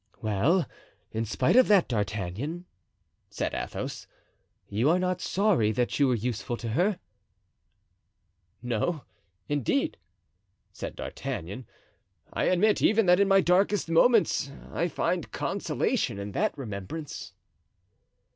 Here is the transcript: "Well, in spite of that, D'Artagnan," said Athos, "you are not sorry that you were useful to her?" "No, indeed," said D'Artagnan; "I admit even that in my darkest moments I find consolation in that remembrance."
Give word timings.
"Well, 0.19 0.65
in 1.11 1.25
spite 1.25 1.55
of 1.55 1.67
that, 1.67 1.87
D'Artagnan," 1.87 2.65
said 3.29 3.53
Athos, 3.53 4.07
"you 4.67 4.89
are 4.89 4.97
not 4.97 5.21
sorry 5.21 5.71
that 5.73 5.99
you 5.99 6.07
were 6.07 6.15
useful 6.15 6.57
to 6.57 6.69
her?" 6.69 6.97
"No, 8.63 9.03
indeed," 9.47 9.97
said 10.73 10.95
D'Artagnan; 10.95 11.67
"I 12.33 12.45
admit 12.45 12.81
even 12.81 13.05
that 13.05 13.19
in 13.19 13.27
my 13.27 13.41
darkest 13.41 13.91
moments 13.91 14.51
I 14.71 14.87
find 14.87 15.31
consolation 15.31 16.17
in 16.17 16.31
that 16.31 16.57
remembrance." 16.57 17.33